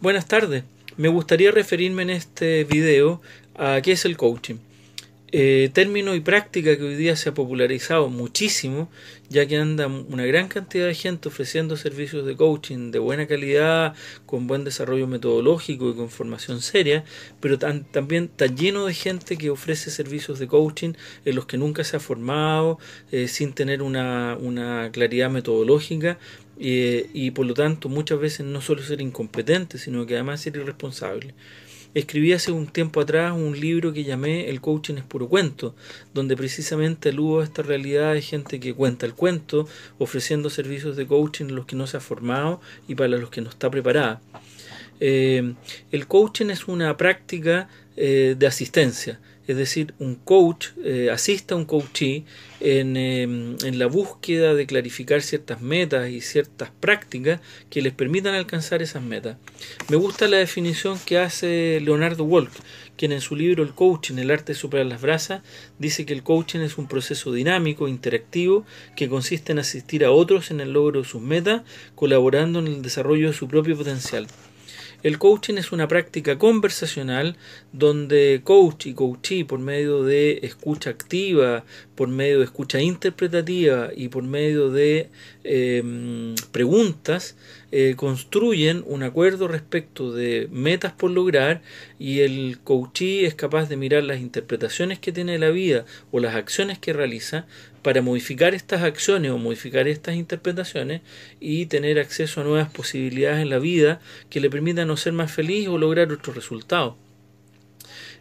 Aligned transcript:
Buenas 0.00 0.26
tardes. 0.26 0.62
Me 0.96 1.08
gustaría 1.08 1.50
referirme 1.50 2.02
en 2.02 2.10
este 2.10 2.62
video 2.62 3.20
a 3.56 3.80
qué 3.82 3.90
es 3.90 4.04
el 4.04 4.16
coaching. 4.16 4.54
Eh, 5.30 5.68
término 5.74 6.14
y 6.14 6.20
práctica 6.20 6.74
que 6.78 6.82
hoy 6.84 6.94
día 6.94 7.14
se 7.14 7.28
ha 7.28 7.34
popularizado 7.34 8.08
muchísimo, 8.08 8.88
ya 9.28 9.44
que 9.46 9.58
anda 9.58 9.86
una 9.86 10.24
gran 10.24 10.48
cantidad 10.48 10.86
de 10.86 10.94
gente 10.94 11.28
ofreciendo 11.28 11.76
servicios 11.76 12.24
de 12.24 12.34
coaching 12.34 12.90
de 12.92 12.98
buena 12.98 13.26
calidad, 13.26 13.94
con 14.24 14.46
buen 14.46 14.64
desarrollo 14.64 15.06
metodológico 15.06 15.90
y 15.90 15.94
con 15.96 16.08
formación 16.08 16.62
seria, 16.62 17.04
pero 17.40 17.58
también 17.58 18.24
está 18.24 18.46
lleno 18.46 18.86
de 18.86 18.94
gente 18.94 19.36
que 19.36 19.50
ofrece 19.50 19.90
servicios 19.90 20.38
de 20.38 20.46
coaching 20.46 20.94
en 21.26 21.36
los 21.36 21.44
que 21.44 21.58
nunca 21.58 21.84
se 21.84 21.98
ha 21.98 22.00
formado, 22.00 22.78
eh, 23.12 23.28
sin 23.28 23.52
tener 23.52 23.82
una, 23.82 24.38
una 24.40 24.90
claridad 24.92 25.28
metodológica 25.28 26.18
eh, 26.58 27.10
y 27.12 27.32
por 27.32 27.44
lo 27.44 27.52
tanto 27.52 27.90
muchas 27.90 28.18
veces 28.18 28.46
no 28.46 28.62
solo 28.62 28.82
ser 28.82 29.02
incompetente, 29.02 29.76
sino 29.76 30.06
que 30.06 30.14
además 30.14 30.40
ser 30.40 30.56
irresponsable 30.56 31.34
escribí 31.98 32.32
hace 32.32 32.52
un 32.52 32.66
tiempo 32.66 33.00
atrás 33.00 33.32
un 33.32 33.58
libro 33.58 33.92
que 33.92 34.04
llamé 34.04 34.48
El 34.48 34.60
coaching 34.60 34.94
es 34.94 35.04
puro 35.04 35.28
cuento, 35.28 35.74
donde 36.14 36.36
precisamente 36.36 37.10
aludo 37.10 37.40
a 37.40 37.44
esta 37.44 37.62
realidad 37.62 38.14
de 38.14 38.22
gente 38.22 38.60
que 38.60 38.74
cuenta 38.74 39.06
el 39.06 39.14
cuento, 39.14 39.68
ofreciendo 39.98 40.50
servicios 40.50 40.96
de 40.96 41.06
coaching 41.06 41.46
a 41.46 41.52
los 41.52 41.66
que 41.66 41.76
no 41.76 41.86
se 41.86 41.96
ha 41.96 42.00
formado 42.00 42.60
y 42.86 42.94
para 42.94 43.08
los 43.10 43.30
que 43.30 43.40
no 43.40 43.50
está 43.50 43.70
preparada. 43.70 44.20
Eh, 45.00 45.54
el 45.92 46.06
coaching 46.06 46.50
es 46.50 46.66
una 46.68 46.96
práctica 46.96 47.68
eh, 47.96 48.34
de 48.38 48.46
asistencia, 48.46 49.20
es 49.48 49.56
decir, 49.56 49.94
un 49.98 50.14
coach 50.14 50.68
eh, 50.84 51.08
asiste 51.10 51.54
a 51.54 51.56
un 51.56 51.64
coachee 51.64 52.24
en, 52.60 52.98
em, 52.98 53.56
en, 53.64 53.78
la 53.78 53.86
búsqueda 53.86 54.52
de 54.52 54.66
clarificar 54.66 55.22
ciertas 55.22 55.62
metas 55.62 56.10
y 56.10 56.20
ciertas 56.20 56.70
prácticas 56.80 57.40
que 57.70 57.80
les 57.80 57.94
permitan 57.94 58.34
alcanzar 58.34 58.82
esas 58.82 59.02
metas. 59.02 59.38
Me 59.88 59.96
gusta 59.96 60.28
la 60.28 60.36
definición 60.36 60.98
que 61.06 61.18
hace 61.18 61.80
Leonardo 61.80 62.24
Wolk, 62.24 62.52
quien 62.98 63.10
en 63.12 63.22
su 63.22 63.36
libro 63.36 63.62
El 63.62 63.72
coaching, 63.72 64.18
el 64.18 64.30
arte 64.30 64.52
de 64.52 64.58
superar 64.58 64.84
las 64.84 65.00
brasas, 65.00 65.40
dice 65.78 66.04
que 66.04 66.12
el 66.12 66.22
coaching 66.22 66.60
es 66.60 66.76
un 66.76 66.86
proceso 66.86 67.32
dinámico, 67.32 67.88
interactivo, 67.88 68.66
que 68.96 69.08
consiste 69.08 69.52
en 69.52 69.60
asistir 69.60 70.04
a 70.04 70.10
otros 70.10 70.50
en 70.50 70.60
el 70.60 70.74
logro 70.74 71.00
de 71.00 71.08
sus 71.08 71.22
metas, 71.22 71.62
colaborando 71.94 72.58
en 72.58 72.66
el 72.66 72.82
desarrollo 72.82 73.28
de 73.28 73.34
su 73.34 73.48
propio 73.48 73.78
potencial. 73.78 74.26
El 75.04 75.18
coaching 75.18 75.54
es 75.54 75.70
una 75.70 75.86
práctica 75.86 76.38
conversacional 76.38 77.36
donde 77.72 78.40
coach 78.42 78.86
y 78.86 78.94
coachee 78.94 79.44
por 79.44 79.60
medio 79.60 80.02
de 80.02 80.40
escucha 80.42 80.90
activa, 80.90 81.64
por 81.94 82.08
medio 82.08 82.38
de 82.38 82.44
escucha 82.44 82.80
interpretativa 82.80 83.90
y 83.94 84.08
por 84.08 84.24
medio 84.24 84.70
de 84.70 85.08
em, 85.44 86.34
preguntas 86.50 87.36
eh, 87.70 87.94
construyen 87.96 88.82
un 88.86 89.02
acuerdo 89.02 89.46
respecto 89.46 90.12
de 90.12 90.48
metas 90.50 90.92
por 90.92 91.10
lograr 91.10 91.60
y 91.98 92.20
el 92.20 92.58
coachee 92.64 93.26
es 93.26 93.34
capaz 93.34 93.68
de 93.68 93.76
mirar 93.76 94.04
las 94.04 94.20
interpretaciones 94.20 94.98
que 94.98 95.12
tiene 95.12 95.38
la 95.38 95.50
vida 95.50 95.84
o 96.10 96.18
las 96.18 96.34
acciones 96.34 96.78
que 96.78 96.94
realiza 96.94 97.46
para 97.82 98.00
modificar 98.00 98.54
estas 98.54 98.82
acciones 98.82 99.32
o 99.32 99.38
modificar 99.38 99.86
estas 99.86 100.14
interpretaciones 100.14 101.02
y 101.40 101.66
tener 101.66 101.98
acceso 101.98 102.40
a 102.40 102.44
nuevas 102.44 102.70
posibilidades 102.70 103.42
en 103.42 103.50
la 103.50 103.58
vida 103.58 104.00
que 104.30 104.40
le 104.40 104.48
permitan 104.48 104.88
no 104.88 104.96
ser 104.96 105.12
más 105.12 105.30
feliz 105.30 105.68
o 105.68 105.76
lograr 105.76 106.10
otros 106.10 106.36
resultados. 106.36 106.94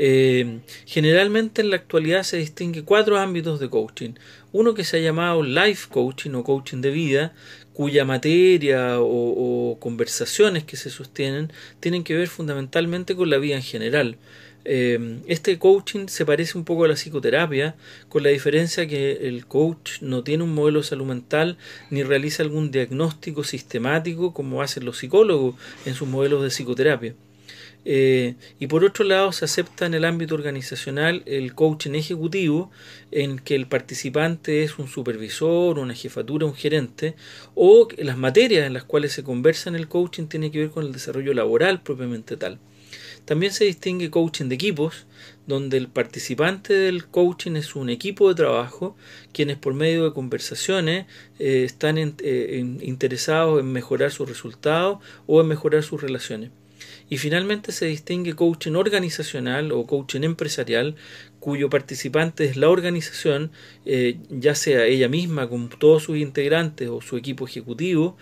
Eh, 0.00 0.60
generalmente 0.86 1.60
en 1.60 1.70
la 1.70 1.76
actualidad 1.76 2.22
se 2.22 2.36
distingue 2.36 2.84
cuatro 2.84 3.18
ámbitos 3.18 3.58
de 3.58 3.68
coaching. 3.68 4.12
Uno 4.52 4.72
que 4.72 4.84
se 4.84 4.96
ha 4.96 5.00
llamado 5.00 5.42
life 5.42 5.88
coaching 5.90 6.30
o 6.34 6.44
coaching 6.44 6.80
de 6.80 6.90
vida, 6.90 7.34
cuya 7.72 8.04
materia 8.04 9.00
o, 9.00 9.76
conversaciones 9.80 10.62
que 10.62 10.76
se 10.76 10.90
sostienen 10.90 11.52
tienen 11.80 12.04
que 12.04 12.14
ver 12.16 12.28
fundamentalmente 12.28 13.16
con 13.16 13.28
la 13.28 13.38
vida 13.38 13.56
en 13.56 13.62
general. 13.62 14.18
Eh, 14.64 15.18
este 15.26 15.58
coaching 15.58 16.06
se 16.06 16.24
parece 16.24 16.56
un 16.58 16.64
poco 16.64 16.84
a 16.84 16.88
la 16.88 16.94
psicoterapia, 16.94 17.74
con 18.08 18.22
la 18.22 18.28
diferencia 18.28 18.86
que 18.86 19.28
el 19.28 19.46
coach 19.46 20.00
no 20.00 20.22
tiene 20.22 20.44
un 20.44 20.54
modelo 20.54 20.80
de 20.80 20.86
salud 20.86 21.06
mental 21.06 21.58
ni 21.90 22.04
realiza 22.04 22.44
algún 22.44 22.70
diagnóstico 22.70 23.42
sistemático 23.42 24.32
como 24.32 24.62
hacen 24.62 24.84
los 24.84 24.98
psicólogos 24.98 25.56
en 25.86 25.94
sus 25.94 26.06
modelos 26.06 26.42
de 26.42 26.50
psicoterapia. 26.50 27.14
Eh, 27.84 28.34
y 28.58 28.66
por 28.66 28.84
otro 28.84 29.04
lado, 29.04 29.32
se 29.32 29.44
acepta 29.44 29.86
en 29.86 29.94
el 29.94 30.04
ámbito 30.04 30.34
organizacional 30.34 31.22
el 31.26 31.54
coaching 31.54 31.94
ejecutivo, 31.94 32.70
en 33.10 33.38
que 33.38 33.54
el 33.54 33.66
participante 33.66 34.62
es 34.62 34.78
un 34.78 34.88
supervisor, 34.88 35.78
una 35.78 35.94
jefatura, 35.94 36.46
un 36.46 36.54
gerente, 36.54 37.14
o 37.54 37.88
las 37.96 38.18
materias 38.18 38.66
en 38.66 38.74
las 38.74 38.84
cuales 38.84 39.12
se 39.12 39.24
conversa 39.24 39.70
en 39.70 39.76
el 39.76 39.88
coaching 39.88 40.26
tienen 40.26 40.52
que 40.52 40.58
ver 40.58 40.70
con 40.70 40.84
el 40.84 40.92
desarrollo 40.92 41.32
laboral 41.34 41.82
propiamente 41.82 42.36
tal. 42.36 42.58
También 43.24 43.52
se 43.52 43.64
distingue 43.64 44.10
coaching 44.10 44.46
de 44.46 44.54
equipos, 44.54 45.06
donde 45.46 45.76
el 45.76 45.88
participante 45.88 46.72
del 46.72 47.06
coaching 47.06 47.56
es 47.56 47.76
un 47.76 47.90
equipo 47.90 48.28
de 48.28 48.34
trabajo, 48.34 48.96
quienes 49.32 49.58
por 49.58 49.74
medio 49.74 50.04
de 50.04 50.14
conversaciones 50.14 51.06
eh, 51.38 51.64
están 51.64 51.98
eh, 51.98 52.76
interesados 52.80 53.60
en 53.60 53.70
mejorar 53.70 54.12
sus 54.12 54.28
resultados 54.28 54.98
o 55.26 55.42
en 55.42 55.48
mejorar 55.48 55.82
sus 55.82 56.00
relaciones. 56.00 56.50
Y 57.10 57.18
finalmente 57.18 57.72
se 57.72 57.86
distingue 57.86 58.34
coaching 58.34 58.72
organizacional 58.72 59.72
o 59.72 59.86
coaching 59.86 60.22
empresarial, 60.22 60.94
cuyo 61.40 61.70
participante 61.70 62.44
es 62.44 62.56
la 62.56 62.68
organización, 62.68 63.50
eh, 63.86 64.18
ya 64.28 64.54
sea 64.54 64.84
ella 64.84 65.08
misma 65.08 65.48
con 65.48 65.68
todos 65.68 66.02
sus 66.02 66.18
integrantes 66.18 66.88
o 66.88 67.00
su 67.00 67.16
equipo 67.16 67.46
ejecutivo, 67.46 68.16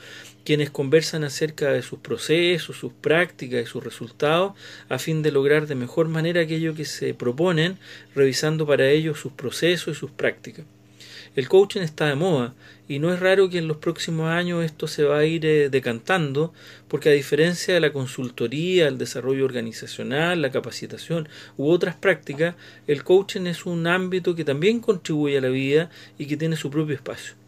quienes 0.45 0.71
conversan 0.71 1.25
acerca 1.25 1.73
de 1.73 1.83
sus 1.83 1.99
procesos, 1.99 2.77
sus 2.77 2.93
prácticas 2.93 3.63
y 3.63 3.67
sus 3.67 3.83
resultados 3.83 4.53
a 4.89 4.99
fin 4.99 5.23
de 5.23 5.33
lograr 5.33 5.67
de 5.67 5.75
mejor 5.75 6.09
manera 6.09 6.43
aquello 6.43 6.75
que 6.75 6.85
se 6.85 7.15
proponen, 7.15 7.79
revisando 8.15 8.67
para 8.67 8.89
ello 8.89 9.15
sus 9.17 9.33
procesos 9.33 9.97
y 9.97 9.99
sus 9.99 10.13
prácticas. 10.13 10.65
El 11.35 11.49
coaching 11.49 11.81
está 11.81 12.07
de 12.07 12.15
moda 12.15 12.55
y 12.89 12.99
no 12.99 13.13
es 13.13 13.21
raro 13.21 13.49
que 13.49 13.59
en 13.59 13.69
los 13.69 13.79
próximos 13.79 14.29
años 14.29 14.65
esto 14.65 14.87
se 14.87 15.05
va 15.05 15.19
a 15.19 15.25
ir 15.25 15.45
eh, 15.45 15.69
decantando 15.69 16.53
porque 16.89 17.09
a 17.09 17.13
diferencia 17.13 17.75
de 17.75 17.81
la 17.81 17.93
consultoría, 17.93 18.89
el 18.89 18.99
desarrollo 18.99 19.45
organizacional, 19.45 20.43
la 20.43 20.51
capacitación 20.51 21.29
u 21.57 21.71
otras 21.71 21.97
prácticas, 21.97 22.55
el 22.87 23.03
coaching 23.03 23.47
es 23.47 23.67
un 23.67 23.87
ámbito 23.87 24.35
que 24.35 24.45
también 24.45 24.81
contribuye 24.81 25.39
a 25.39 25.41
la 25.41 25.49
vida 25.49 25.91
y 26.19 26.27
que 26.27 26.37
tiene 26.37 26.57
su 26.57 26.71
propio 26.71 26.95
espacio. 26.95 27.46